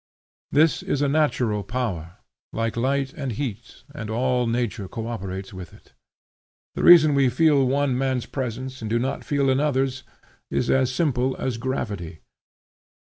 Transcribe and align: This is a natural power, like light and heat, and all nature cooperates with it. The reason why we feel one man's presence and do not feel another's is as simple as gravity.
This 0.49 0.81
is 0.81 1.03
a 1.03 1.07
natural 1.07 1.61
power, 1.63 2.17
like 2.51 2.75
light 2.75 3.13
and 3.13 3.33
heat, 3.33 3.83
and 3.93 4.09
all 4.09 4.47
nature 4.47 4.87
cooperates 4.87 5.53
with 5.53 5.75
it. 5.75 5.93
The 6.73 6.81
reason 6.81 7.11
why 7.11 7.17
we 7.17 7.29
feel 7.29 7.67
one 7.67 7.95
man's 7.95 8.25
presence 8.25 8.81
and 8.81 8.89
do 8.89 8.97
not 8.97 9.23
feel 9.23 9.47
another's 9.47 10.01
is 10.49 10.71
as 10.71 10.91
simple 10.91 11.35
as 11.37 11.57
gravity. 11.57 12.21